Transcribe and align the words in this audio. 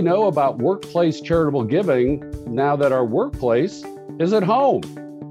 we 0.00 0.06
know 0.08 0.28
about 0.28 0.56
workplace 0.56 1.20
charitable 1.20 1.62
giving 1.62 2.24
now 2.46 2.74
that 2.74 2.90
our 2.90 3.04
workplace 3.04 3.84
is 4.18 4.32
at 4.32 4.42
home? 4.42 4.80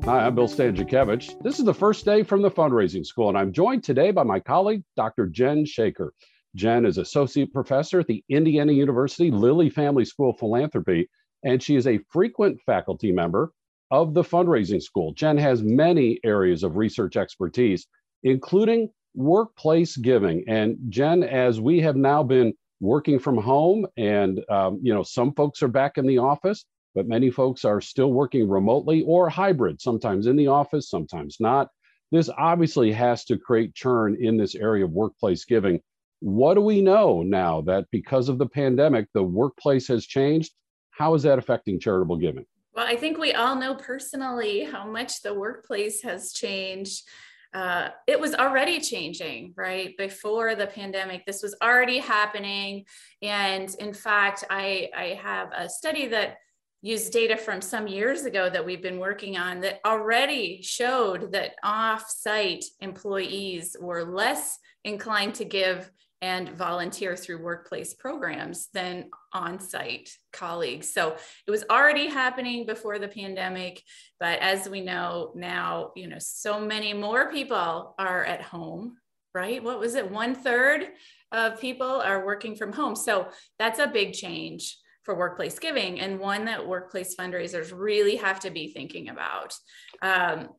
Hi, 0.06 0.28
I'm 0.28 0.36
Bill 0.36 0.48
Stanczykiewicz. 0.48 1.42
This 1.42 1.58
is 1.58 1.66
the 1.66 1.74
first 1.74 2.06
day 2.06 2.22
from 2.22 2.44
the 2.44 2.52
fundraising 2.52 3.04
school, 3.04 3.30
and 3.30 3.38
I'm 3.38 3.52
joined 3.52 3.84
today 3.84 4.12
by 4.12 4.21
my 4.21 4.40
colleague, 4.40 4.84
Dr. 4.96 5.26
Jen 5.26 5.66
Shaker. 5.66 6.14
Jen 6.56 6.86
is 6.86 7.00
associate 7.00 7.52
professor 7.52 8.02
at 8.02 8.06
the 8.06 8.24
Indiana 8.30 8.71
University 8.71 9.32
Lilly 9.32 9.71
Family 9.71 10.06
School 10.06 10.30
of 10.30 10.38
Philanthropy, 10.38 11.10
and 11.44 11.64
she 11.64 11.76
is 11.76 11.88
a 11.88 12.02
frequent 12.12 12.62
faculty 12.64 13.12
member 13.12 13.52
of 13.90 14.14
the 14.14 14.24
fundraising 14.24 14.84
school. 14.84 15.14
Jen 15.14 15.40
has 15.40 15.64
many 15.64 16.20
areas 16.24 16.62
of 16.62 16.78
research 16.78 17.18
expertise, 17.18 17.88
including 18.21 18.92
workplace 19.15 19.98
giving. 19.98 20.43
And 20.48 20.78
Jen, 20.90 21.24
as 21.24 21.60
we 21.60 21.79
have 21.79 21.96
now 21.96 22.21
been 22.21 22.54
working 22.79 23.19
from 23.19 23.38
home, 23.38 23.86
and 23.97 24.42
um, 24.50 24.79
you 24.82 24.93
know, 24.93 25.04
some 25.04 25.33
folks 25.33 25.61
are 25.64 25.68
back 25.68 25.97
in 25.97 26.07
the 26.07 26.18
office, 26.18 26.65
but 26.96 27.07
many 27.07 27.29
folks 27.29 27.65
are 27.65 27.82
still 27.82 28.11
working 28.11 28.47
remotely 28.47 29.04
or 29.04 29.29
hybrid, 29.29 29.82
sometimes 29.82 30.28
in 30.28 30.36
the 30.36 30.47
office, 30.47 30.89
sometimes 30.89 31.37
not. 31.39 31.70
This 32.11 32.30
obviously 32.38 32.92
has 32.92 33.23
to 33.25 33.38
create 33.38 33.75
churn 33.75 34.17
in 34.20 34.38
this 34.38 34.56
area 34.56 34.86
of 34.86 34.92
workplace 34.92 35.45
giving. 35.45 35.80
What 36.22 36.56
do 36.56 36.61
we 36.61 36.81
know 36.81 37.22
now 37.22 37.61
that 37.61 37.86
because 37.92 38.30
of 38.30 38.39
the 38.39 38.47
pandemic, 38.47 39.08
the 39.14 39.23
workplace 39.23 39.88
has 39.88 40.06
changed? 40.06 40.52
How 40.89 41.14
is 41.14 41.23
that 41.23 41.39
affecting 41.39 41.80
charitable 41.80 42.17
giving? 42.17 42.45
Well, 42.73 42.88
I 42.88 42.95
think 42.95 43.17
we 43.17 43.34
all 43.34 43.56
know 43.56 43.75
personally 43.75 44.64
how 44.64 44.89
much 44.89 45.22
the 45.22 45.34
workplace 45.34 46.02
has 46.03 46.34
changed 46.34 47.04
uh, 47.53 47.89
it 48.05 48.19
was 48.19 48.36
already 48.36 48.80
changing, 48.80 49.53
right? 49.55 49.97
Before 49.97 50.55
the 50.55 50.67
pandemic, 50.67 51.25
this 51.25 51.42
was 51.42 51.55
already 51.64 51.97
happening. 51.97 52.86
And 53.22 53.73
in 53.80 53.94
fact, 53.94 54.45
I, 54.50 54.89
I 54.95 55.19
have 55.22 55.50
a 55.55 55.67
study 55.67 56.08
that 56.09 56.38
used 56.81 57.11
data 57.11 57.36
from 57.36 57.61
some 57.61 57.88
years 57.88 58.25
ago 58.25 58.50
that 58.50 58.66
we've 58.66 58.81
been 58.81 59.00
working 59.00 59.38
on 59.38 59.59
that 59.61 59.80
already 59.86 60.61
showed 60.61 61.31
that 61.33 61.55
off-site 61.64 62.64
employees 62.80 63.75
were 63.81 64.05
less 64.05 64.59
inclined 64.86 65.36
to 65.36 65.45
give 65.45 65.92
and 66.22 66.50
volunteer 66.50 67.16
through 67.16 67.42
workplace 67.42 67.94
programs 67.94 68.67
than 68.73 69.09
on-site 69.34 70.09
colleagues. 70.34 70.94
So 70.94 71.16
it 71.48 71.52
was 71.52 71.64
already 71.70 72.08
happening 72.08 72.66
before 72.66 73.00
the 73.00 73.08
pandemic, 73.08 73.81
but 74.20 74.39
as 74.39 74.67
we 74.67 74.81
know 74.81 75.31
now, 75.36 75.92
you 75.95 76.08
know, 76.08 76.20
so 76.20 76.59
many 76.59 76.94
more 76.94 77.31
people 77.31 77.95
are 77.98 78.26
at 78.26 78.42
home, 78.42 78.98
right? 79.34 79.64
What 79.64 79.80
was 79.80 79.95
it? 79.95 80.11
One 80.11 80.36
third 80.36 80.88
of 81.31 81.61
people 81.61 82.02
are 82.02 82.26
working 82.26 82.56
from 82.56 82.73
home. 82.73 82.95
So 82.95 83.30
that's 83.58 83.80
a 83.80 83.88
big 83.88 84.14
change 84.14 84.78
for 85.04 85.16
workplace 85.16 85.58
giving 85.58 86.00
and 86.02 86.20
one 86.20 86.45
that 86.45 86.67
workplace 86.67 87.16
fundraisers 87.16 87.72
really 87.73 88.17
have 88.17 88.42
to 88.42 88.50
be 88.50 88.73
thinking 88.73 89.09
about. 89.09 89.54
Um, 90.02 90.50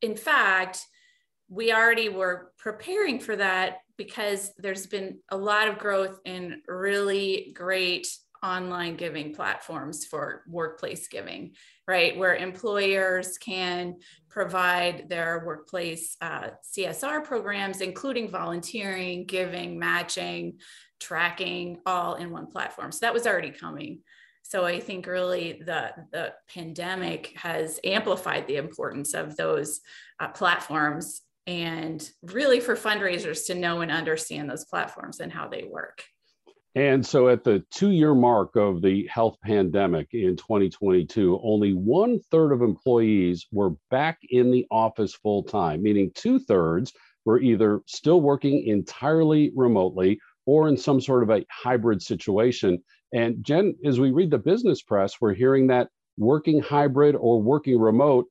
in 0.00 0.16
fact, 0.16 0.80
we 1.48 1.72
already 1.72 2.08
were 2.08 2.52
preparing 2.58 3.20
for 3.20 3.36
that 3.36 3.78
because 4.04 4.52
there's 4.58 4.86
been 4.86 5.18
a 5.30 5.36
lot 5.36 5.68
of 5.68 5.78
growth 5.78 6.18
in 6.24 6.62
really 6.66 7.52
great 7.54 8.08
online 8.42 8.96
giving 8.96 9.32
platforms 9.32 10.04
for 10.04 10.42
workplace 10.48 11.06
giving, 11.06 11.52
right? 11.86 12.16
Where 12.16 12.34
employers 12.34 13.38
can 13.38 13.96
provide 14.28 15.08
their 15.08 15.44
workplace 15.46 16.16
uh, 16.20 16.50
CSR 16.76 17.24
programs, 17.24 17.80
including 17.80 18.28
volunteering, 18.28 19.26
giving, 19.26 19.78
matching, 19.78 20.58
tracking, 21.00 21.78
all 21.86 22.16
in 22.16 22.30
one 22.30 22.46
platform. 22.46 22.90
So 22.90 22.98
that 23.02 23.14
was 23.14 23.26
already 23.26 23.52
coming. 23.52 24.00
So 24.42 24.64
I 24.64 24.80
think 24.80 25.06
really 25.06 25.62
the, 25.64 25.92
the 26.10 26.32
pandemic 26.52 27.32
has 27.36 27.78
amplified 27.84 28.48
the 28.48 28.56
importance 28.56 29.14
of 29.14 29.36
those 29.36 29.80
uh, 30.18 30.28
platforms 30.28 31.22
and 31.46 32.08
really 32.22 32.60
for 32.60 32.76
fundraisers 32.76 33.46
to 33.46 33.54
know 33.54 33.80
and 33.80 33.90
understand 33.90 34.48
those 34.48 34.64
platforms 34.64 35.20
and 35.20 35.32
how 35.32 35.48
they 35.48 35.64
work. 35.64 36.04
And 36.74 37.04
so 37.04 37.28
at 37.28 37.44
the 37.44 37.62
two 37.70 37.90
year 37.90 38.14
mark 38.14 38.56
of 38.56 38.80
the 38.80 39.06
health 39.06 39.36
pandemic 39.44 40.08
in 40.12 40.36
2022, 40.36 41.38
only 41.42 41.74
one 41.74 42.18
third 42.30 42.52
of 42.52 42.62
employees 42.62 43.46
were 43.52 43.74
back 43.90 44.18
in 44.30 44.50
the 44.50 44.66
office 44.70 45.14
full 45.14 45.42
time, 45.42 45.82
meaning 45.82 46.10
two 46.14 46.38
thirds 46.38 46.92
were 47.26 47.40
either 47.40 47.82
still 47.86 48.22
working 48.22 48.66
entirely 48.66 49.52
remotely 49.54 50.18
or 50.46 50.68
in 50.68 50.76
some 50.76 51.00
sort 51.00 51.22
of 51.22 51.30
a 51.30 51.44
hybrid 51.50 52.00
situation. 52.00 52.82
And 53.12 53.44
Jen, 53.44 53.76
as 53.84 54.00
we 54.00 54.10
read 54.10 54.30
the 54.30 54.38
business 54.38 54.82
press, 54.82 55.20
we're 55.20 55.34
hearing 55.34 55.66
that 55.66 55.88
working 56.16 56.60
hybrid 56.60 57.14
or 57.16 57.40
working 57.40 57.78
remote 57.78 58.26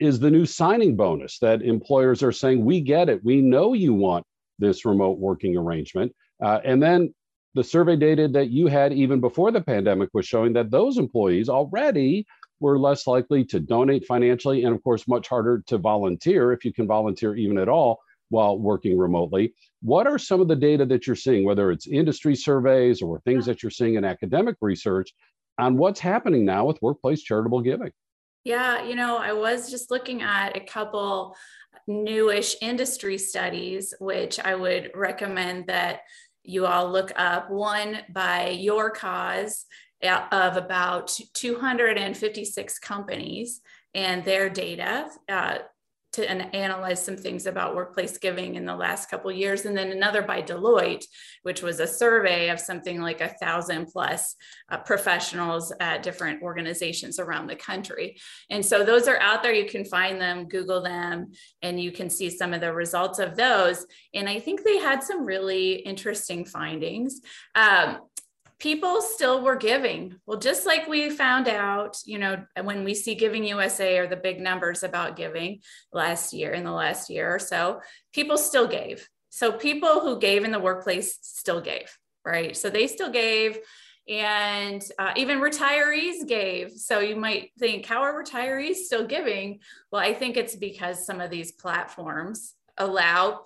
is 0.00 0.20
the 0.20 0.30
new 0.30 0.46
signing 0.46 0.96
bonus 0.96 1.38
that 1.40 1.62
employers 1.62 2.22
are 2.22 2.32
saying, 2.32 2.64
we 2.64 2.80
get 2.80 3.08
it. 3.08 3.24
We 3.24 3.40
know 3.40 3.72
you 3.72 3.94
want 3.94 4.24
this 4.58 4.84
remote 4.84 5.18
working 5.18 5.56
arrangement. 5.56 6.12
Uh, 6.42 6.60
and 6.64 6.82
then 6.82 7.12
the 7.54 7.64
survey 7.64 7.96
data 7.96 8.28
that 8.28 8.50
you 8.50 8.68
had 8.68 8.92
even 8.92 9.20
before 9.20 9.50
the 9.50 9.60
pandemic 9.60 10.10
was 10.12 10.26
showing 10.26 10.52
that 10.52 10.70
those 10.70 10.98
employees 10.98 11.48
already 11.48 12.26
were 12.60 12.78
less 12.78 13.06
likely 13.06 13.44
to 13.44 13.60
donate 13.60 14.04
financially 14.06 14.64
and, 14.64 14.74
of 14.74 14.82
course, 14.82 15.06
much 15.08 15.28
harder 15.28 15.62
to 15.66 15.78
volunteer 15.78 16.52
if 16.52 16.64
you 16.64 16.72
can 16.72 16.86
volunteer 16.86 17.34
even 17.34 17.58
at 17.58 17.68
all 17.68 17.98
while 18.30 18.58
working 18.58 18.98
remotely. 18.98 19.54
What 19.82 20.06
are 20.06 20.18
some 20.18 20.40
of 20.40 20.48
the 20.48 20.56
data 20.56 20.84
that 20.86 21.06
you're 21.06 21.16
seeing, 21.16 21.44
whether 21.44 21.70
it's 21.70 21.86
industry 21.86 22.34
surveys 22.34 23.00
or 23.00 23.20
things 23.20 23.46
that 23.46 23.62
you're 23.62 23.70
seeing 23.70 23.94
in 23.94 24.04
academic 24.04 24.56
research, 24.60 25.12
on 25.58 25.76
what's 25.76 26.00
happening 26.00 26.44
now 26.44 26.64
with 26.64 26.82
workplace 26.82 27.22
charitable 27.22 27.62
giving? 27.62 27.90
Yeah, 28.48 28.82
you 28.82 28.94
know, 28.94 29.18
I 29.18 29.34
was 29.34 29.70
just 29.70 29.90
looking 29.90 30.22
at 30.22 30.56
a 30.56 30.60
couple 30.60 31.36
newish 31.86 32.56
industry 32.62 33.18
studies, 33.18 33.92
which 34.00 34.40
I 34.40 34.54
would 34.54 34.90
recommend 34.94 35.66
that 35.66 36.00
you 36.44 36.64
all 36.64 36.90
look 36.90 37.12
up. 37.16 37.50
One 37.50 37.98
by 38.08 38.58
YourCause 38.58 39.64
uh, 40.02 40.28
of 40.32 40.56
about 40.56 41.14
256 41.34 42.78
companies 42.78 43.60
and 43.92 44.24
their 44.24 44.48
data. 44.48 45.10
Uh, 45.28 45.58
to 46.18 46.30
an, 46.30 46.42
analyze 46.52 47.04
some 47.04 47.16
things 47.16 47.46
about 47.46 47.76
workplace 47.76 48.18
giving 48.18 48.56
in 48.56 48.66
the 48.66 48.74
last 48.74 49.08
couple 49.08 49.30
years. 49.30 49.64
And 49.64 49.76
then 49.76 49.92
another 49.92 50.22
by 50.22 50.42
deloitte 50.42 51.04
which 51.42 51.62
was 51.62 51.80
a 51.80 51.86
survey 51.86 52.50
of 52.50 52.60
something 52.60 53.00
like 53.00 53.20
a 53.20 53.28
thousand 53.28 53.86
plus 53.86 54.36
uh, 54.68 54.78
professionals 54.78 55.72
at 55.80 56.02
different 56.02 56.42
organizations 56.42 57.18
around 57.18 57.46
the 57.46 57.56
country. 57.56 58.18
And 58.50 58.64
so 58.64 58.84
those 58.84 59.08
are 59.08 59.18
out 59.20 59.42
there. 59.42 59.54
You 59.54 59.68
can 59.68 59.84
find 59.84 60.20
them 60.20 60.48
google 60.48 60.82
them 60.82 61.32
and 61.62 61.80
you 61.80 61.92
can 61.92 62.10
see 62.10 62.28
some 62.28 62.52
of 62.52 62.60
the 62.60 62.72
results 62.72 63.18
of 63.18 63.36
those. 63.36 63.86
And 64.14 64.28
i 64.28 64.40
think 64.40 64.62
they 64.62 64.78
had 64.78 65.02
some 65.02 65.24
really 65.24 65.74
interesting 65.76 66.44
findings. 66.44 67.20
Um, 67.54 67.98
people 68.58 69.00
still 69.00 69.42
were 69.42 69.56
giving. 69.56 70.16
Well, 70.26 70.38
just 70.38 70.66
like 70.66 70.88
we 70.88 71.10
found 71.10 71.48
out, 71.48 71.98
you 72.04 72.18
know, 72.18 72.44
when 72.60 72.84
we 72.84 72.94
see 72.94 73.14
Giving 73.14 73.44
USA 73.44 73.98
or 73.98 74.06
the 74.06 74.16
big 74.16 74.40
numbers 74.40 74.82
about 74.82 75.16
giving 75.16 75.60
last 75.92 76.32
year, 76.32 76.52
in 76.52 76.64
the 76.64 76.72
last 76.72 77.08
year 77.08 77.32
or 77.34 77.38
so, 77.38 77.80
people 78.12 78.36
still 78.36 78.66
gave. 78.66 79.08
So 79.30 79.52
people 79.52 80.00
who 80.00 80.18
gave 80.18 80.44
in 80.44 80.50
the 80.50 80.58
workplace 80.58 81.18
still 81.22 81.60
gave, 81.60 81.96
right? 82.24 82.56
So 82.56 82.70
they 82.70 82.88
still 82.88 83.10
gave. 83.10 83.58
And 84.08 84.82
uh, 84.98 85.12
even 85.16 85.38
retirees 85.38 86.26
gave. 86.26 86.72
So 86.72 87.00
you 87.00 87.14
might 87.14 87.50
think, 87.58 87.84
how 87.84 88.02
are 88.02 88.24
retirees 88.24 88.76
still 88.76 89.06
giving? 89.06 89.60
Well, 89.92 90.00
I 90.00 90.14
think 90.14 90.36
it's 90.36 90.56
because 90.56 91.04
some 91.04 91.20
of 91.20 91.30
these 91.30 91.52
platforms 91.52 92.54
allow 92.78 93.44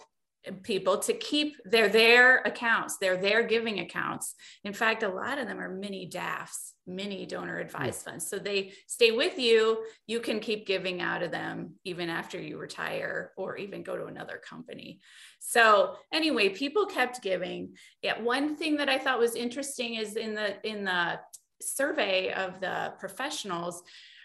people 0.62 0.99
to 0.99 1.12
keep 1.12 1.56
their 1.65 1.89
their 1.89 2.39
accounts 2.39 2.99
their 2.99 3.17
their 3.17 3.43
giving 3.43 3.81
accounts. 3.81 4.35
In 4.65 4.73
fact 4.73 5.03
a 5.03 5.09
lot 5.09 5.39
of 5.39 5.47
them 5.47 5.61
are 5.61 5.69
mini 5.69 6.09
dafs 6.09 6.73
mini 6.87 7.27
donor 7.27 7.56
hmm. 7.56 7.67
advised 7.67 8.03
funds. 8.03 8.29
So 8.29 8.39
they 8.39 8.73
stay 8.87 9.12
with 9.12 9.39
you. 9.39 9.85
You 10.06 10.21
can 10.21 10.41
keep 10.41 10.67
giving 10.67 11.00
out 11.00 11.23
of 11.23 11.31
them 11.31 11.75
even 11.85 12.09
after 12.09 12.41
you 12.41 12.59
retire 12.59 13.33
or 13.37 13.56
even 13.56 13.83
go 13.83 13.97
to 13.97 14.06
another 14.06 14.41
company. 14.49 15.00
So 15.39 15.97
anyway 16.12 16.49
people 16.49 16.87
kept 16.87 17.23
giving. 17.23 17.77
Yeah 18.03 18.21
one 18.21 18.56
thing 18.56 18.77
that 18.77 18.88
i 18.88 18.99
thought 18.99 19.19
was 19.19 19.35
interesting 19.35 19.95
is 19.95 20.17
in 20.17 20.35
the 20.35 20.56
in 20.69 20.85
the 20.85 21.19
survey 21.61 22.33
of 22.33 22.61
the 22.61 22.93
professionals 22.99 23.83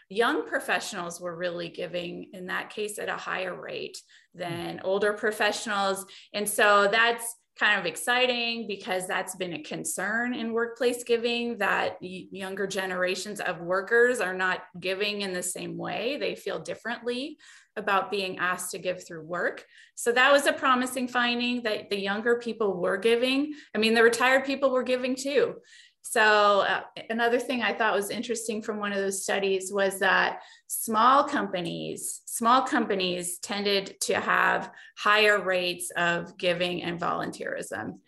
young 0.09 0.47
professionals 0.47 1.19
were 1.19 1.35
really 1.35 1.69
giving 1.69 2.29
in 2.33 2.47
that 2.47 2.69
case 2.69 2.97
at 2.99 3.09
a 3.09 3.17
higher 3.17 3.59
rate 3.59 3.97
than 4.33 4.77
mm. 4.77 4.81
older 4.83 5.13
professionals. 5.13 6.05
And 6.33 6.47
so 6.47 6.87
that's 6.91 7.35
kind 7.59 7.79
of 7.79 7.85
exciting 7.85 8.67
because 8.67 9.07
that's 9.07 9.35
been 9.35 9.53
a 9.53 9.63
concern 9.63 10.33
in 10.33 10.53
workplace 10.53 11.03
giving 11.03 11.57
that 11.57 11.97
younger 12.01 12.67
generations 12.67 13.39
of 13.39 13.59
workers 13.61 14.19
are 14.19 14.35
not 14.35 14.61
giving 14.79 15.21
in 15.21 15.33
the 15.33 15.41
same 15.41 15.75
way. 15.75 16.17
They 16.17 16.35
feel 16.35 16.59
differently 16.59 17.37
about 17.75 18.11
being 18.11 18.37
asked 18.37 18.71
to 18.71 18.79
give 18.79 19.05
through 19.05 19.23
work. 19.23 19.65
So 19.95 20.11
that 20.11 20.31
was 20.31 20.45
a 20.45 20.53
promising 20.53 21.07
finding 21.07 21.63
that 21.63 21.89
the 21.89 21.99
younger 21.99 22.37
people 22.39 22.79
were 22.79 22.97
giving. 22.97 23.53
I 23.73 23.77
mean, 23.77 23.93
the 23.93 24.03
retired 24.03 24.45
people 24.45 24.71
were 24.71 24.83
giving 24.83 25.15
too. 25.15 25.55
So, 26.01 26.61
uh, 26.61 26.81
another 27.09 27.39
thing 27.39 27.61
I 27.61 27.73
thought 27.73 27.95
was 27.95 28.09
interesting 28.09 28.61
from 28.61 28.79
one 28.79 28.93
of 28.93 28.97
those 28.97 29.23
studies 29.23 29.71
was 29.73 29.99
that 29.99 30.39
small 30.67 31.23
companies, 31.25 32.21
small 32.25 32.61
companies 32.61 33.39
tended 33.39 33.99
to 34.01 34.19
have 34.19 34.71
higher 34.97 35.41
rates 35.41 35.91
of 35.97 36.37
giving 36.37 36.83
and 36.83 36.99
volunteerism. 36.99 37.99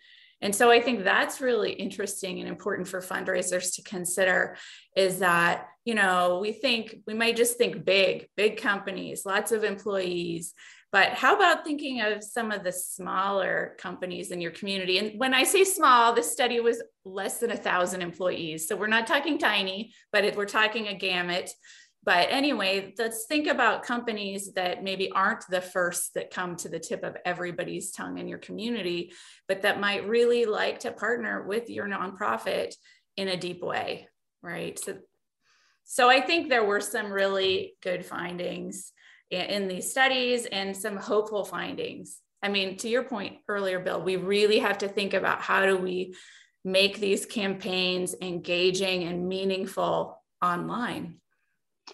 And 0.42 0.54
so 0.54 0.70
I 0.70 0.80
think 0.80 1.04
that's 1.04 1.40
really 1.40 1.72
interesting 1.72 2.40
and 2.40 2.48
important 2.48 2.88
for 2.88 3.00
fundraisers 3.00 3.74
to 3.76 3.82
consider 3.82 4.56
is 4.96 5.18
that, 5.18 5.66
you 5.84 5.94
know, 5.94 6.38
we 6.40 6.52
think 6.52 6.96
we 7.06 7.14
might 7.14 7.36
just 7.36 7.58
think 7.58 7.84
big, 7.84 8.28
big 8.36 8.56
companies, 8.56 9.26
lots 9.26 9.52
of 9.52 9.64
employees, 9.64 10.54
but 10.92 11.10
how 11.10 11.36
about 11.36 11.64
thinking 11.64 12.00
of 12.00 12.24
some 12.24 12.50
of 12.50 12.64
the 12.64 12.72
smaller 12.72 13.76
companies 13.78 14.32
in 14.32 14.40
your 14.40 14.50
community? 14.50 14.98
And 14.98 15.20
when 15.20 15.34
I 15.34 15.44
say 15.44 15.62
small, 15.62 16.12
this 16.12 16.32
study 16.32 16.58
was 16.58 16.82
less 17.04 17.38
than 17.38 17.52
a 17.52 17.56
thousand 17.56 18.02
employees. 18.02 18.66
So 18.66 18.74
we're 18.74 18.88
not 18.88 19.06
talking 19.06 19.38
tiny, 19.38 19.92
but 20.12 20.24
it, 20.24 20.36
we're 20.36 20.46
talking 20.46 20.88
a 20.88 20.94
gamut. 20.94 21.50
But 22.02 22.28
anyway, 22.30 22.94
let's 22.98 23.26
think 23.26 23.46
about 23.46 23.82
companies 23.82 24.54
that 24.54 24.82
maybe 24.82 25.10
aren't 25.12 25.44
the 25.50 25.60
first 25.60 26.14
that 26.14 26.30
come 26.30 26.56
to 26.56 26.68
the 26.68 26.78
tip 26.78 27.02
of 27.02 27.16
everybody's 27.26 27.92
tongue 27.92 28.16
in 28.18 28.26
your 28.26 28.38
community, 28.38 29.12
but 29.46 29.62
that 29.62 29.80
might 29.80 30.08
really 30.08 30.46
like 30.46 30.80
to 30.80 30.92
partner 30.92 31.46
with 31.46 31.68
your 31.68 31.86
nonprofit 31.86 32.74
in 33.16 33.28
a 33.28 33.36
deep 33.36 33.62
way, 33.62 34.08
right? 34.42 34.78
So, 34.78 34.96
so 35.84 36.08
I 36.08 36.22
think 36.22 36.48
there 36.48 36.64
were 36.64 36.80
some 36.80 37.12
really 37.12 37.74
good 37.82 38.04
findings 38.06 38.92
in 39.30 39.68
these 39.68 39.90
studies 39.90 40.46
and 40.46 40.74
some 40.74 40.96
hopeful 40.96 41.44
findings. 41.44 42.18
I 42.42 42.48
mean, 42.48 42.78
to 42.78 42.88
your 42.88 43.04
point 43.04 43.38
earlier, 43.46 43.78
Bill, 43.78 44.02
we 44.02 44.16
really 44.16 44.60
have 44.60 44.78
to 44.78 44.88
think 44.88 45.12
about 45.12 45.42
how 45.42 45.66
do 45.66 45.76
we 45.76 46.14
make 46.64 46.98
these 46.98 47.26
campaigns 47.26 48.14
engaging 48.22 49.04
and 49.04 49.28
meaningful 49.28 50.22
online. 50.42 51.19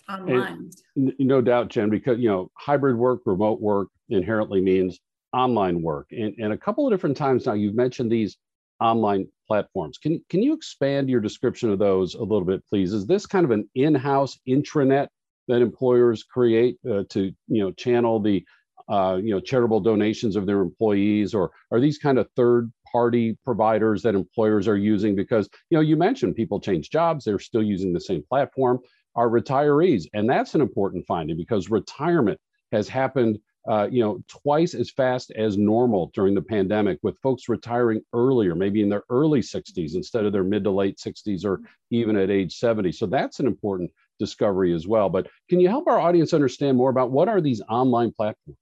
Online. 0.08 0.70
And 0.96 1.14
no 1.18 1.40
doubt, 1.40 1.68
Jen, 1.68 1.90
because 1.90 2.18
you 2.18 2.28
know, 2.28 2.50
hybrid 2.54 2.96
work, 2.96 3.22
remote 3.26 3.60
work 3.60 3.88
inherently 4.08 4.60
means 4.60 5.00
online 5.32 5.82
work. 5.82 6.08
And, 6.12 6.34
and 6.38 6.52
a 6.52 6.56
couple 6.56 6.86
of 6.86 6.92
different 6.92 7.16
times 7.16 7.46
now 7.46 7.54
you've 7.54 7.74
mentioned 7.74 8.10
these 8.10 8.36
online 8.80 9.26
platforms. 9.48 9.98
Can, 9.98 10.22
can 10.28 10.42
you 10.42 10.52
expand 10.52 11.08
your 11.08 11.20
description 11.20 11.70
of 11.70 11.78
those 11.78 12.14
a 12.14 12.20
little 12.20 12.44
bit, 12.44 12.64
please? 12.68 12.92
Is 12.92 13.06
this 13.06 13.26
kind 13.26 13.44
of 13.44 13.50
an 13.50 13.68
in-house 13.74 14.38
intranet 14.48 15.08
that 15.48 15.62
employers 15.62 16.22
create 16.22 16.78
uh, 16.88 17.04
to 17.10 17.32
you 17.48 17.62
know 17.62 17.70
channel 17.72 18.20
the 18.20 18.44
uh, 18.88 19.18
you 19.22 19.30
know 19.30 19.40
charitable 19.40 19.80
donations 19.80 20.36
of 20.36 20.46
their 20.46 20.60
employees 20.60 21.34
or 21.34 21.50
are 21.70 21.80
these 21.80 21.98
kind 21.98 22.18
of 22.18 22.28
third 22.36 22.72
party 22.90 23.36
providers 23.44 24.02
that 24.02 24.14
employers 24.14 24.68
are 24.68 24.76
using 24.76 25.14
because 25.16 25.48
you 25.70 25.76
know 25.76 25.82
you 25.82 25.96
mentioned 25.96 26.34
people 26.36 26.60
change 26.60 26.90
jobs 26.90 27.24
they're 27.24 27.38
still 27.38 27.62
using 27.62 27.92
the 27.92 28.00
same 28.00 28.22
platform 28.28 28.78
are 29.16 29.28
retirees 29.28 30.06
and 30.14 30.28
that's 30.28 30.54
an 30.54 30.60
important 30.60 31.04
finding 31.06 31.36
because 31.36 31.70
retirement 31.70 32.38
has 32.72 32.88
happened 32.88 33.38
uh, 33.68 33.88
you 33.90 34.00
know 34.00 34.22
twice 34.28 34.74
as 34.74 34.90
fast 34.90 35.32
as 35.32 35.58
normal 35.58 36.12
during 36.14 36.34
the 36.34 36.42
pandemic 36.42 36.98
with 37.02 37.18
folks 37.20 37.48
retiring 37.48 38.00
earlier 38.12 38.54
maybe 38.54 38.80
in 38.82 38.88
their 38.88 39.02
early 39.10 39.40
60s 39.40 39.96
instead 39.96 40.24
of 40.24 40.32
their 40.32 40.44
mid 40.44 40.62
to 40.62 40.70
late 40.70 40.98
60s 40.98 41.44
or 41.44 41.60
even 41.90 42.16
at 42.16 42.30
age 42.30 42.54
70 42.54 42.92
so 42.92 43.06
that's 43.06 43.40
an 43.40 43.46
important 43.46 43.90
discovery 44.18 44.72
as 44.72 44.86
well. 44.86 45.08
But 45.08 45.28
can 45.48 45.60
you 45.60 45.68
help 45.68 45.86
our 45.86 45.98
audience 45.98 46.32
understand 46.32 46.76
more 46.76 46.90
about 46.90 47.10
what 47.10 47.28
are 47.28 47.40
these 47.40 47.62
online 47.68 48.12
platforms? 48.12 48.58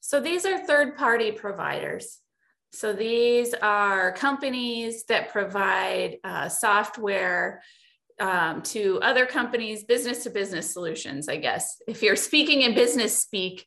So 0.00 0.20
these 0.20 0.46
are 0.46 0.64
third 0.66 0.96
party 0.96 1.32
providers. 1.32 2.20
So 2.72 2.92
these 2.92 3.54
are 3.54 4.12
companies 4.12 5.04
that 5.04 5.30
provide 5.30 6.18
uh, 6.24 6.48
software 6.48 7.62
um, 8.18 8.62
to 8.62 9.00
other 9.02 9.26
companies, 9.26 9.84
business 9.84 10.22
to 10.24 10.30
business 10.30 10.72
solutions, 10.72 11.28
I 11.28 11.36
guess. 11.36 11.82
If 11.86 12.02
you're 12.02 12.16
speaking 12.16 12.62
in 12.62 12.74
business 12.74 13.20
speak, 13.20 13.66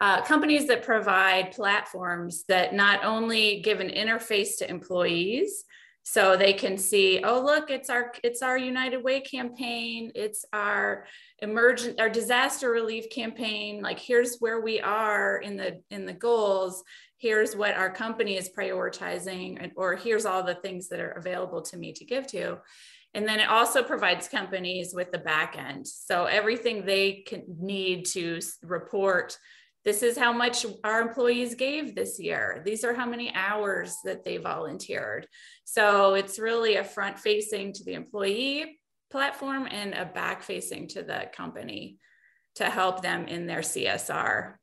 uh, 0.00 0.22
companies 0.22 0.66
that 0.68 0.82
provide 0.82 1.52
platforms 1.52 2.44
that 2.48 2.74
not 2.74 3.04
only 3.04 3.60
give 3.60 3.80
an 3.80 3.90
interface 3.90 4.56
to 4.58 4.70
employees, 4.70 5.64
so 6.02 6.36
they 6.36 6.52
can 6.52 6.78
see 6.78 7.20
oh 7.22 7.40
look 7.40 7.70
it's 7.70 7.90
our 7.90 8.12
it's 8.24 8.42
our 8.42 8.56
united 8.56 9.04
way 9.04 9.20
campaign 9.20 10.10
it's 10.14 10.44
our 10.52 11.04
emergent 11.40 12.00
our 12.00 12.08
disaster 12.08 12.70
relief 12.70 13.10
campaign 13.10 13.82
like 13.82 13.98
here's 13.98 14.38
where 14.38 14.60
we 14.60 14.80
are 14.80 15.38
in 15.38 15.56
the 15.56 15.80
in 15.90 16.06
the 16.06 16.12
goals 16.12 16.82
here's 17.18 17.54
what 17.54 17.74
our 17.74 17.90
company 17.90 18.36
is 18.36 18.48
prioritizing 18.48 19.70
or 19.76 19.94
here's 19.94 20.24
all 20.24 20.42
the 20.42 20.54
things 20.54 20.88
that 20.88 21.00
are 21.00 21.12
available 21.12 21.60
to 21.60 21.76
me 21.76 21.92
to 21.92 22.04
give 22.04 22.26
to 22.26 22.58
and 23.14 23.26
then 23.26 23.40
it 23.40 23.48
also 23.48 23.82
provides 23.82 24.28
companies 24.28 24.92
with 24.94 25.10
the 25.10 25.18
back 25.18 25.56
end 25.58 25.86
so 25.86 26.26
everything 26.26 26.84
they 26.84 27.24
can 27.26 27.42
need 27.58 28.04
to 28.06 28.40
report 28.62 29.36
this 29.84 30.02
is 30.02 30.18
how 30.18 30.32
much 30.32 30.66
our 30.84 31.00
employees 31.00 31.54
gave 31.54 31.94
this 31.94 32.20
year. 32.20 32.62
These 32.64 32.84
are 32.84 32.92
how 32.92 33.06
many 33.06 33.32
hours 33.34 33.96
that 34.04 34.24
they 34.24 34.36
volunteered. 34.36 35.26
So 35.64 36.14
it's 36.14 36.38
really 36.38 36.76
a 36.76 36.84
front 36.84 37.18
facing 37.18 37.72
to 37.74 37.84
the 37.84 37.94
employee 37.94 38.78
platform 39.10 39.66
and 39.70 39.94
a 39.94 40.04
back 40.04 40.42
facing 40.42 40.88
to 40.88 41.02
the 41.02 41.30
company 41.34 41.98
to 42.56 42.64
help 42.64 43.00
them 43.00 43.26
in 43.26 43.46
their 43.46 43.60
CSR. 43.60 44.59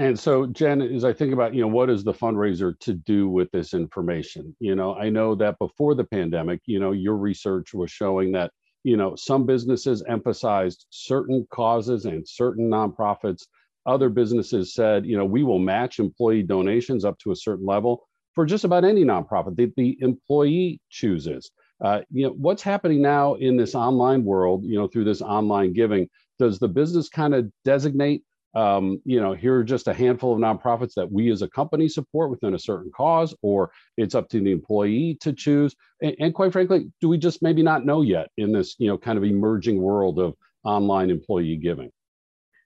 And 0.00 0.18
so, 0.18 0.46
Jen, 0.46 0.80
as 0.80 1.04
I 1.04 1.12
think 1.12 1.34
about, 1.34 1.54
you 1.54 1.60
know, 1.60 1.68
what 1.68 1.90
is 1.90 2.04
the 2.04 2.14
fundraiser 2.14 2.78
to 2.80 2.94
do 2.94 3.28
with 3.28 3.50
this 3.50 3.74
information? 3.74 4.56
You 4.58 4.74
know, 4.74 4.94
I 4.94 5.10
know 5.10 5.34
that 5.34 5.58
before 5.58 5.94
the 5.94 6.04
pandemic, 6.04 6.62
you 6.64 6.80
know, 6.80 6.92
your 6.92 7.16
research 7.18 7.74
was 7.74 7.90
showing 7.90 8.32
that, 8.32 8.50
you 8.82 8.96
know, 8.96 9.14
some 9.14 9.44
businesses 9.44 10.02
emphasized 10.08 10.86
certain 10.88 11.46
causes 11.50 12.06
and 12.06 12.26
certain 12.26 12.70
nonprofits 12.70 13.42
other 13.84 14.08
businesses 14.08 14.72
said, 14.72 15.04
you 15.04 15.18
know, 15.18 15.26
we 15.26 15.42
will 15.42 15.58
match 15.58 15.98
employee 15.98 16.42
donations 16.42 17.04
up 17.04 17.18
to 17.18 17.32
a 17.32 17.36
certain 17.36 17.66
level 17.66 18.06
for 18.34 18.46
just 18.46 18.64
about 18.64 18.84
any 18.84 19.04
nonprofit 19.04 19.56
that 19.56 19.74
the 19.76 19.98
employee 20.00 20.80
chooses. 20.88 21.50
Uh, 21.84 22.00
you 22.10 22.26
know, 22.26 22.32
what's 22.38 22.62
happening 22.62 23.02
now 23.02 23.34
in 23.34 23.56
this 23.56 23.74
online 23.74 24.24
world, 24.24 24.64
you 24.64 24.76
know, 24.78 24.86
through 24.86 25.04
this 25.04 25.22
online 25.22 25.72
giving, 25.72 26.08
does 26.38 26.58
the 26.58 26.68
business 26.68 27.08
kind 27.08 27.34
of 27.34 27.50
designate, 27.64 28.22
um, 28.54 29.00
you 29.04 29.20
know, 29.20 29.32
here 29.32 29.56
are 29.56 29.64
just 29.64 29.88
a 29.88 29.94
handful 29.94 30.32
of 30.32 30.40
nonprofits 30.40 30.94
that 30.94 31.10
we 31.10 31.30
as 31.30 31.42
a 31.42 31.48
company 31.48 31.88
support 31.88 32.30
within 32.30 32.54
a 32.54 32.58
certain 32.58 32.90
cause, 32.94 33.34
or 33.42 33.70
it's 33.96 34.14
up 34.14 34.28
to 34.30 34.40
the 34.40 34.50
employee 34.50 35.16
to 35.20 35.32
choose? 35.32 35.74
And, 36.02 36.16
and 36.18 36.34
quite 36.34 36.52
frankly, 36.52 36.90
do 37.00 37.08
we 37.08 37.18
just 37.18 37.42
maybe 37.42 37.62
not 37.62 37.86
know 37.86 38.02
yet 38.02 38.28
in 38.36 38.52
this, 38.52 38.74
you 38.78 38.88
know, 38.88 38.98
kind 38.98 39.18
of 39.18 39.24
emerging 39.24 39.80
world 39.80 40.18
of 40.18 40.34
online 40.64 41.10
employee 41.10 41.56
giving? 41.56 41.90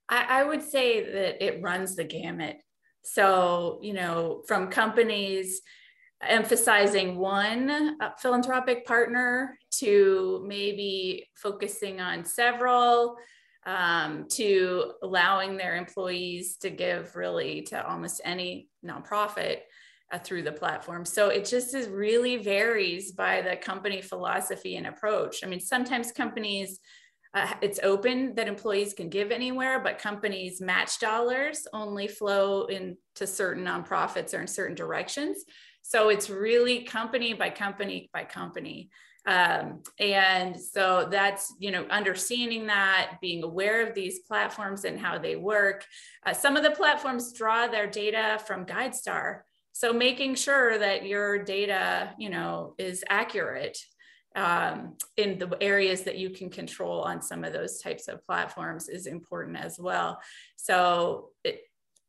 I, 0.09 0.41
I 0.41 0.45
would 0.45 0.63
say 0.63 1.05
that 1.05 1.45
it 1.45 1.63
runs 1.63 1.97
the 1.97 2.05
gamut. 2.05 2.59
So, 3.03 3.79
you 3.83 3.93
know, 3.93 4.43
from 4.47 4.69
companies 4.69 5.61
emphasizing 6.23 7.17
one 7.17 7.99
philanthropic 8.19 8.87
partner 8.87 9.59
to 9.71 10.43
maybe 10.47 11.29
focusing 11.35 12.01
on 12.01 12.25
several 12.25 13.17
um, 13.67 14.27
to 14.33 14.93
allowing 15.03 15.57
their 15.57 15.77
employees 15.77 16.57
to 16.59 16.71
give 16.71 17.17
really 17.17 17.63
to 17.63 17.87
almost 17.87 18.21
any 18.25 18.69
nonprofit 18.85 19.59
uh, 20.13 20.19
through 20.19 20.43
the 20.43 20.53
platform. 20.53 21.05
So 21.05 21.29
it 21.29 21.47
just 21.47 21.75
is 21.75 21.89
really 21.89 22.37
varies 22.37 23.13
by 23.13 23.41
the 23.41 23.57
company 23.57 24.03
philosophy 24.03 24.77
and 24.77 24.87
approach. 24.87 25.43
I 25.43 25.47
mean, 25.47 25.61
sometimes 25.61 26.13
companies 26.13 26.79
uh, 27.35 27.53
it's 27.61 27.81
open 27.83 28.33
that 28.37 28.47
employees 28.47 28.95
can 28.95 29.09
give 29.09 29.33
anywhere, 29.33 29.81
but 29.81 29.99
companies 29.99 30.61
match 30.61 31.01
dollars 31.01 31.67
only 31.73 32.07
flow 32.07 32.67
into 32.67 33.27
certain 33.27 33.65
nonprofits 33.65 34.33
or 34.35 34.41
in 34.41 34.47
certain 34.47 34.77
directions. 34.77 35.45
So 35.83 36.11
it's 36.11 36.31
really 36.31 36.85
company 36.85 37.35
by 37.35 37.51
company 37.51 38.09
by 38.13 38.23
company. 38.25 38.89
Um, 39.27 39.83
and 39.99 40.61
so 40.61 41.09
that's, 41.11 41.55
you 41.59 41.71
know, 41.71 41.87
understanding 41.91 42.67
that, 42.67 43.17
being 43.23 43.43
aware 43.43 43.87
of 43.87 43.95
these 43.95 44.19
platforms 44.21 44.85
and 44.85 45.01
how 45.01 45.19
they 45.19 45.37
work. 45.37 45.87
Uh, 46.27 46.35
some 46.35 46.57
of 46.57 46.63
the 46.63 46.73
platforms 46.73 47.33
draw 47.33 47.67
their 47.67 47.87
data 47.87 48.39
from 48.47 48.67
GuideStar. 48.67 49.41
So 49.73 49.93
making 49.93 50.35
sure 50.35 50.79
that 50.79 51.07
your 51.07 51.43
data, 51.43 52.15
you 52.19 52.29
know, 52.29 52.75
is 52.79 53.03
accurate 53.09 53.79
um, 54.37 54.97
in 55.17 55.39
the 55.39 55.57
areas 55.61 56.03
that 56.03 56.19
you 56.19 56.31
can 56.31 56.51
control 56.51 57.01
on 57.01 57.23
some 57.23 57.45
of 57.45 57.53
those 57.53 57.81
types 57.81 58.09
of 58.09 58.25
platforms 58.27 58.89
is 58.89 59.07
important 59.07 59.57
as 59.57 59.79
well. 59.79 60.21
So 60.57 61.31
it, 61.45 61.63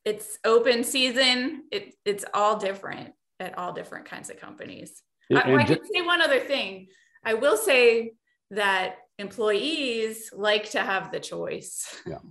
it's 0.03 0.37
open 0.43 0.83
season. 0.83 1.63
It, 1.71 1.95
it's 2.03 2.25
all 2.33 2.57
different 2.57 3.13
at 3.39 3.57
all 3.57 3.73
different 3.73 4.05
kinds 4.05 4.29
of 4.29 4.37
companies. 4.37 5.01
I, 5.33 5.55
I 5.55 5.63
can 5.63 5.79
say 5.91 6.01
one 6.01 6.21
other 6.21 6.39
thing. 6.39 6.87
I 7.25 7.33
will 7.33 7.57
say 7.57 8.13
that 8.51 8.97
employees 9.17 10.29
like 10.33 10.69
to 10.71 10.79
have 10.79 11.11
the 11.11 11.19
choice. 11.19 12.01
Yeah. 12.05 12.19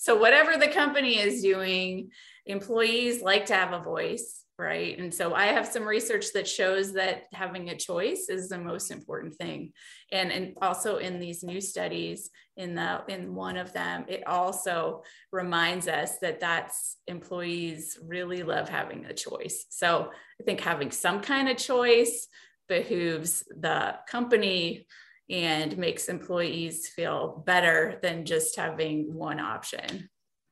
So 0.00 0.14
whatever 0.16 0.56
the 0.56 0.68
company 0.68 1.18
is 1.18 1.42
doing, 1.42 2.10
employees 2.46 3.20
like 3.20 3.46
to 3.46 3.54
have 3.54 3.72
a 3.72 3.82
voice 3.82 4.44
right? 4.58 4.98
And 4.98 5.14
so 5.14 5.34
I 5.34 5.46
have 5.46 5.68
some 5.68 5.84
research 5.84 6.32
that 6.34 6.48
shows 6.48 6.92
that 6.94 7.24
having 7.32 7.70
a 7.70 7.76
choice 7.76 8.28
is 8.28 8.48
the 8.48 8.58
most 8.58 8.90
important 8.90 9.36
thing. 9.36 9.72
And, 10.10 10.32
and 10.32 10.54
also 10.60 10.96
in 10.96 11.20
these 11.20 11.44
new 11.44 11.60
studies, 11.60 12.30
in 12.56 12.74
the 12.74 13.02
in 13.06 13.36
one 13.36 13.56
of 13.56 13.72
them, 13.72 14.04
it 14.08 14.26
also 14.26 15.04
reminds 15.30 15.86
us 15.86 16.18
that 16.18 16.40
that's 16.40 16.96
employees 17.06 17.98
really 18.04 18.42
love 18.42 18.68
having 18.68 19.04
a 19.04 19.14
choice. 19.14 19.66
So 19.68 20.10
I 20.40 20.44
think 20.44 20.60
having 20.60 20.90
some 20.90 21.20
kind 21.20 21.48
of 21.48 21.56
choice 21.56 22.26
behooves 22.68 23.44
the 23.60 23.96
company 24.08 24.86
and 25.30 25.76
makes 25.76 26.08
employees 26.08 26.88
feel 26.88 27.42
better 27.46 27.98
than 28.02 28.24
just 28.24 28.56
having 28.56 29.12
one 29.12 29.40
option. 29.40 30.08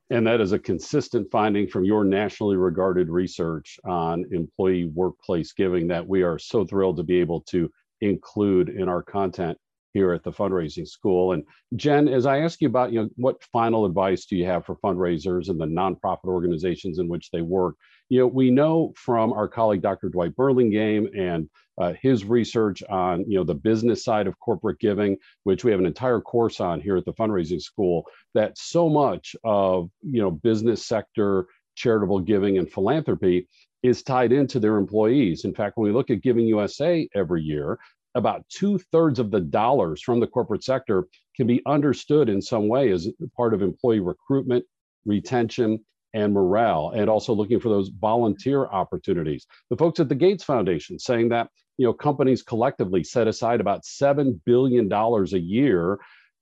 And 0.09 0.25
that 0.25 0.39
is 0.39 0.53
a 0.53 0.59
consistent 0.59 1.29
finding 1.31 1.67
from 1.67 1.83
your 1.83 2.05
nationally 2.05 2.55
regarded 2.55 3.09
research 3.09 3.77
on 3.83 4.25
employee 4.31 4.85
workplace 4.85 5.51
giving 5.51 5.87
that 5.87 6.07
we 6.07 6.23
are 6.23 6.39
so 6.39 6.65
thrilled 6.65 6.97
to 6.97 7.03
be 7.03 7.19
able 7.19 7.41
to 7.49 7.69
include 8.01 8.69
in 8.69 8.87
our 8.87 9.03
content 9.03 9.57
here 9.93 10.13
at 10.13 10.23
the 10.23 10.31
fundraising 10.31 10.87
school. 10.87 11.33
And 11.33 11.43
Jen, 11.75 12.07
as 12.07 12.25
I 12.25 12.41
ask 12.41 12.61
you 12.61 12.67
about, 12.67 12.93
you 12.93 13.01
know, 13.01 13.09
what 13.15 13.43
final 13.51 13.85
advice 13.85 14.25
do 14.25 14.37
you 14.37 14.45
have 14.45 14.65
for 14.65 14.75
fundraisers 14.77 15.49
and 15.49 15.59
the 15.59 15.65
nonprofit 15.65 16.25
organizations 16.25 16.99
in 16.99 17.07
which 17.07 17.31
they 17.31 17.41
work? 17.41 17.75
You 18.09 18.19
know, 18.19 18.27
we 18.27 18.51
know 18.51 18.93
from 18.95 19.33
our 19.33 19.47
colleague 19.47 19.81
Dr. 19.81 20.09
Dwight 20.09 20.35
Burlingame 20.35 21.07
and 21.17 21.49
uh, 21.79 21.93
his 22.01 22.23
research 22.25 22.81
on 22.89 23.25
you 23.27 23.37
know 23.37 23.43
the 23.43 23.53
business 23.53 24.03
side 24.03 24.27
of 24.27 24.39
corporate 24.39 24.79
giving, 24.79 25.17
which 25.43 25.63
we 25.63 25.71
have 25.71 25.79
an 25.79 25.85
entire 25.85 26.21
course 26.21 26.59
on 26.59 26.81
here 26.81 26.97
at 26.97 27.05
the 27.05 27.13
fundraising 27.13 27.61
school, 27.61 28.05
that 28.33 28.57
so 28.57 28.89
much 28.89 29.35
of 29.43 29.89
you 30.01 30.21
know 30.21 30.31
business 30.31 30.85
sector 30.85 31.45
charitable 31.75 32.19
giving 32.19 32.57
and 32.57 32.71
philanthropy 32.71 33.47
is 33.83 34.03
tied 34.03 34.31
into 34.31 34.59
their 34.59 34.77
employees. 34.77 35.45
In 35.45 35.53
fact, 35.53 35.77
when 35.77 35.87
we 35.87 35.95
look 35.95 36.09
at 36.09 36.21
Giving 36.21 36.47
USA 36.47 37.07
every 37.13 37.43
year, 37.43 37.77
about 38.15 38.43
two 38.49 38.79
thirds 38.91 39.19
of 39.19 39.29
the 39.29 39.39
dollars 39.39 40.01
from 40.01 40.19
the 40.19 40.27
corporate 40.27 40.63
sector 40.63 41.07
can 41.35 41.45
be 41.45 41.61
understood 41.67 42.29
in 42.29 42.41
some 42.41 42.67
way 42.67 42.91
as 42.91 43.07
part 43.35 43.53
of 43.53 43.61
employee 43.61 43.99
recruitment, 43.99 44.65
retention, 45.05 45.85
and 46.17 46.33
morale, 46.33 46.91
and 46.95 47.09
also 47.09 47.31
looking 47.31 47.59
for 47.59 47.69
those 47.69 47.89
volunteer 47.89 48.65
opportunities. 48.65 49.45
The 49.69 49.77
folks 49.77 49.99
at 49.99 50.09
the 50.09 50.15
Gates 50.15 50.43
Foundation 50.43 50.97
saying 50.97 51.29
that 51.29 51.49
you 51.77 51.85
know 51.85 51.93
companies 51.93 52.41
collectively 52.41 53.03
set 53.03 53.27
aside 53.27 53.61
about 53.61 53.85
seven 53.85 54.41
billion 54.45 54.89
dollars 54.89 55.33
a 55.33 55.39
year 55.39 55.99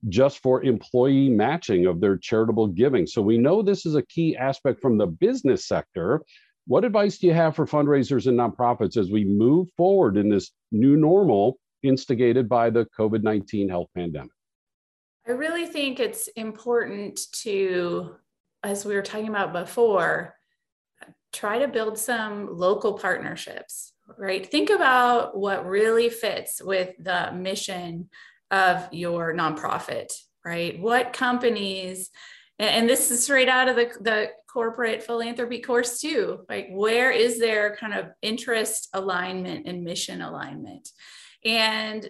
just 0.08 0.42
for 0.42 0.64
employee 0.64 1.30
matching 1.30 1.88
of 1.88 2.00
their 2.00 2.18
charitable 2.18 2.68
giving. 2.68 3.06
So 3.06 3.22
we 3.22 3.38
know 3.38 3.62
this 3.62 3.86
is 3.86 3.96
a 3.96 4.04
key 4.04 4.38
aspect 4.38 4.82
from 4.82 4.98
the 4.98 5.08
business 5.08 5.68
sector. 5.68 6.22
What 6.68 6.86
advice 6.86 7.18
do 7.18 7.28
you 7.28 7.34
have 7.34 7.56
for 7.56 7.66
fundraisers 7.66 8.28
and 8.28 8.40
nonprofits 8.40 8.98
as 8.98 9.12
we 9.12 9.26
move 9.26 9.68
forward 9.76 10.16
in 10.16 10.30
this 10.30 10.52
new 10.72 10.96
normal 10.96 11.58
instigated 11.84 12.48
by 12.48 12.70
the 12.70 12.88
COVID 12.98 13.24
19 13.24 13.68
health 13.68 13.90
pandemic? 13.94 14.32
I 15.28 15.32
really 15.32 15.66
think 15.66 16.00
it's 16.00 16.28
important 16.30 17.20
to 17.44 18.16
as 18.66 18.84
we 18.86 18.96
were 18.96 19.02
talking 19.02 19.30
about 19.30 19.54
before, 19.54 20.36
try 21.32 21.60
to 21.60 21.68
build 21.68 21.98
some 21.98 22.58
local 22.58 22.94
partnerships, 22.94 23.94
right? 24.18 24.46
Think 24.50 24.70
about 24.70 25.38
what 25.38 25.66
really 25.66 26.10
fits 26.10 26.62
with 26.64 26.92
the 27.00 27.32
mission 27.34 28.10
of 28.52 28.88
your 28.92 29.34
nonprofit, 29.34 30.12
right? 30.44 30.80
What 30.80 31.14
companies, 31.14 32.10
and 32.58 32.90
this 32.90 33.12
is 33.12 33.24
straight 33.24 33.50
out 33.50 33.68
of 33.68 33.76
the, 33.76 33.92
the 34.00 34.30
corporate 34.52 35.04
philanthropy 35.04 35.60
course 35.60 36.00
too, 36.00 36.46
like 36.50 36.70
where 36.72 37.12
is 37.12 37.40
there 37.40 37.76
kind 37.76 37.94
of 37.94 38.08
interest 38.22 38.90
alignment 38.94 39.68
and 39.68 39.84
mission 39.84 40.22
alignment? 40.22 40.90
And 41.44 42.10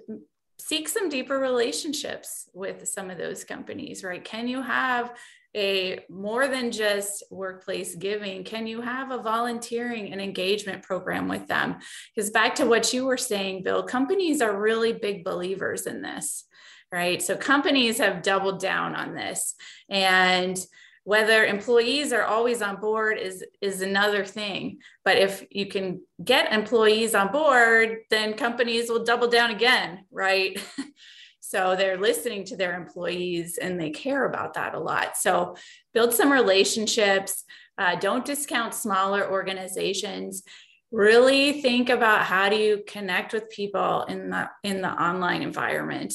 seek 0.59 0.87
some 0.87 1.09
deeper 1.09 1.37
relationships 1.37 2.47
with 2.53 2.87
some 2.87 3.09
of 3.09 3.17
those 3.17 3.43
companies, 3.43 4.03
right? 4.03 4.23
Can 4.23 4.47
you 4.47 4.61
have 4.61 5.11
a 5.55 5.99
more 6.09 6.47
than 6.47 6.71
just 6.71 7.23
workplace 7.31 7.95
giving 7.95 8.43
can 8.43 8.67
you 8.67 8.81
have 8.81 9.11
a 9.11 9.21
volunteering 9.21 10.11
and 10.11 10.21
engagement 10.21 10.83
program 10.83 11.27
with 11.27 11.47
them? 11.47 11.77
Because 12.13 12.29
back 12.29 12.55
to 12.55 12.65
what 12.65 12.93
you 12.93 13.05
were 13.05 13.17
saying 13.17 13.63
bill 13.63 13.83
companies 13.83 14.41
are 14.41 14.59
really 14.59 14.93
big 14.93 15.23
believers 15.23 15.87
in 15.87 16.01
this 16.01 16.45
right? 16.91 17.21
So 17.21 17.35
companies 17.35 17.97
have 17.97 18.21
doubled 18.21 18.61
down 18.61 18.95
on 18.95 19.13
this. 19.13 19.55
And 19.89 20.57
whether 21.03 21.45
employees 21.45 22.11
are 22.13 22.23
always 22.23 22.61
on 22.63 22.77
board 22.77 23.19
is 23.19 23.43
is 23.61 23.81
another 23.81 24.25
thing. 24.25 24.79
But 25.03 25.17
if 25.17 25.45
you 25.51 25.67
can 25.67 26.01
get 26.23 26.51
employees 26.51 27.13
on 27.13 27.31
board 27.31 27.99
then 28.09 28.33
companies 28.33 28.89
will 28.89 29.03
double 29.03 29.27
down 29.27 29.51
again 29.51 30.05
right 30.11 30.59
So 31.49 31.75
they're 31.75 31.97
listening 31.97 32.43
to 32.45 32.55
their 32.55 32.75
employees 32.75 33.57
and 33.57 33.79
they 33.79 33.91
care 33.91 34.25
about 34.25 34.55
that 34.55 34.73
a 34.73 34.79
lot. 34.79 35.15
So 35.15 35.55
build 35.93 36.13
some 36.13 36.31
relationships. 36.31 37.43
Uh, 37.77 37.95
don't 37.95 38.25
discount 38.25 38.73
smaller 38.73 39.29
organizations. 39.29 40.43
Really 40.91 41.61
think 41.61 41.89
about 41.89 42.25
how 42.25 42.49
do 42.49 42.55
you 42.55 42.83
connect 42.87 43.33
with 43.33 43.49
people 43.49 44.03
in 44.03 44.29
the 44.29 44.49
in 44.63 44.81
the 44.81 44.91
online 44.91 45.41
environment, 45.41 46.13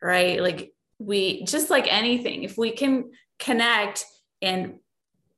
right? 0.00 0.40
Like 0.40 0.72
we 0.98 1.44
just 1.44 1.70
like 1.70 1.92
anything, 1.92 2.44
if 2.44 2.56
we 2.56 2.70
can 2.70 3.10
connect 3.38 4.04
and 4.42 4.74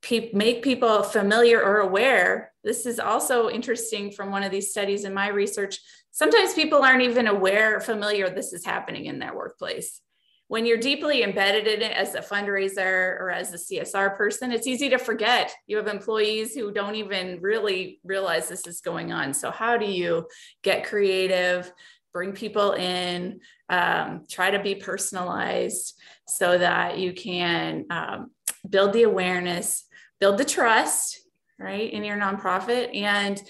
pe- 0.02 0.32
make 0.32 0.62
people 0.62 1.02
familiar 1.02 1.62
or 1.62 1.78
aware. 1.78 2.52
This 2.64 2.84
is 2.86 2.98
also 3.00 3.48
interesting 3.48 4.10
from 4.10 4.30
one 4.30 4.42
of 4.42 4.50
these 4.50 4.70
studies 4.70 5.04
in 5.04 5.14
my 5.14 5.28
research 5.28 5.78
sometimes 6.12 6.54
people 6.54 6.82
aren't 6.82 7.02
even 7.02 7.26
aware, 7.26 7.80
familiar 7.80 8.30
this 8.30 8.52
is 8.52 8.64
happening 8.64 9.06
in 9.06 9.18
their 9.18 9.34
workplace. 9.34 10.00
When 10.48 10.66
you're 10.66 10.78
deeply 10.78 11.22
embedded 11.22 11.66
in 11.66 11.80
it 11.80 11.96
as 11.96 12.14
a 12.14 12.20
fundraiser 12.20 13.18
or 13.18 13.30
as 13.30 13.54
a 13.54 13.56
CSR 13.56 14.16
person, 14.16 14.52
it's 14.52 14.66
easy 14.66 14.90
to 14.90 14.98
forget. 14.98 15.50
You 15.66 15.78
have 15.78 15.88
employees 15.88 16.54
who 16.54 16.72
don't 16.72 16.94
even 16.94 17.40
really 17.40 18.00
realize 18.04 18.48
this 18.48 18.66
is 18.66 18.82
going 18.82 19.12
on. 19.12 19.32
So, 19.32 19.50
how 19.50 19.78
do 19.78 19.86
you 19.86 20.26
get 20.62 20.84
creative, 20.84 21.72
bring 22.12 22.32
people 22.32 22.72
in, 22.72 23.40
um, 23.70 24.26
try 24.30 24.50
to 24.50 24.62
be 24.62 24.74
personalized 24.74 25.98
so 26.28 26.58
that 26.58 26.98
you 26.98 27.14
can 27.14 27.86
um, 27.88 28.30
build 28.68 28.92
the 28.92 29.04
awareness, 29.04 29.86
build 30.20 30.36
the 30.36 30.44
trust, 30.44 31.20
right, 31.58 31.90
in 31.90 32.04
your 32.04 32.18
nonprofit 32.18 32.94
and 32.94 33.42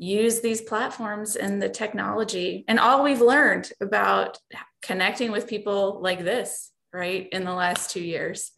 use 0.00 0.40
these 0.40 0.62
platforms 0.62 1.36
and 1.36 1.60
the 1.60 1.68
technology 1.68 2.64
and 2.66 2.80
all 2.80 3.04
we've 3.04 3.20
learned 3.20 3.70
about 3.82 4.38
connecting 4.80 5.30
with 5.30 5.46
people 5.46 6.00
like 6.00 6.24
this, 6.24 6.72
right, 6.90 7.28
in 7.32 7.44
the 7.44 7.52
last 7.52 7.90
two 7.90 8.00
years. 8.00 8.50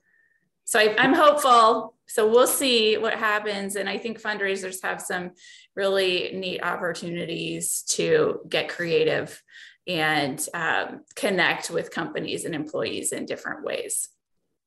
So 0.64 0.78
I, 0.78 0.94
am 1.04 1.12
hopeful. 1.12 1.96
So 2.06 2.30
we'll 2.30 2.46
see 2.46 2.96
what 2.96 3.14
happens. 3.14 3.74
And 3.74 3.88
I 3.88 3.98
think 3.98 4.22
fundraisers 4.22 4.82
have 4.84 5.02
some 5.02 5.32
really 5.74 6.30
neat 6.32 6.62
opportunities 6.62 7.82
to 7.88 8.38
get 8.48 8.68
creative 8.68 9.42
and 9.88 10.46
um, 10.54 11.00
connect 11.16 11.70
with 11.70 11.90
companies 11.90 12.44
and 12.44 12.54
employees 12.54 13.10
in 13.10 13.26
different 13.26 13.64
ways. 13.64 14.08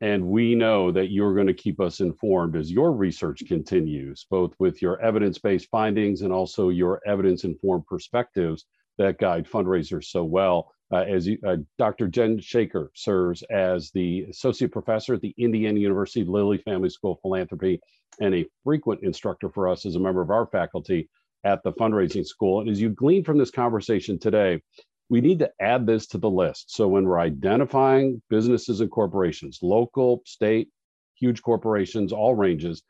And 0.05 0.27
we 0.27 0.53
know 0.53 0.91
that 0.91 1.09
you're 1.09 1.33
going 1.33 1.47
to 1.47 1.53
keep 1.55 1.79
us 1.79 1.99
informed 1.99 2.55
as 2.55 2.71
your 2.71 2.91
research 2.91 3.41
continues, 3.47 4.27
both 4.29 4.53
with 4.59 4.79
your 4.79 5.01
evidence 5.01 5.39
based 5.39 5.67
findings 5.71 6.21
and 6.21 6.31
also 6.31 6.69
your 6.69 7.01
evidence 7.07 7.43
informed 7.43 7.87
perspectives 7.87 8.65
that 8.99 9.17
guide 9.17 9.47
fundraisers 9.49 10.03
so 10.03 10.23
well. 10.23 10.71
Uh, 10.93 10.97
as 10.97 11.25
you, 11.25 11.39
uh, 11.43 11.55
Dr. 11.79 12.07
Jen 12.07 12.39
Shaker 12.39 12.91
serves 12.93 13.41
as 13.49 13.89
the 13.95 14.27
associate 14.29 14.71
professor 14.71 15.15
at 15.15 15.21
the 15.21 15.33
Indiana 15.39 15.79
University 15.79 16.23
Lilly 16.23 16.59
Family 16.59 16.91
School 16.91 17.13
of 17.13 17.21
Philanthropy 17.21 17.81
and 18.21 18.35
a 18.35 18.45
frequent 18.63 19.01
instructor 19.01 19.49
for 19.49 19.67
us 19.67 19.87
as 19.87 19.95
a 19.95 19.99
member 19.99 20.21
of 20.21 20.29
our 20.29 20.45
faculty 20.45 21.09
at 21.45 21.63
the 21.63 21.73
fundraising 21.73 22.27
school. 22.27 22.61
And 22.61 22.69
as 22.69 22.79
you 22.79 22.91
glean 22.91 23.23
from 23.23 23.39
this 23.39 23.49
conversation 23.49 24.19
today, 24.19 24.61
we 25.09 25.21
need 25.21 25.39
to 25.39 25.51
add 25.59 25.85
this 25.85 26.07
to 26.07 26.17
the 26.17 26.29
list. 26.29 26.75
So 26.75 26.87
when 26.87 27.05
we're 27.05 27.19
identifying 27.19 28.21
businesses 28.29 28.81
and 28.81 28.89
corporations, 28.89 29.59
local, 29.61 30.21
state, 30.25 30.69
huge 31.15 31.41
corporations, 31.41 32.11
all 32.11 32.35
ranges, 32.35 32.83